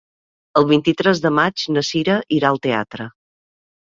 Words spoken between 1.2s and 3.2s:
de maig na Cira irà al teatre.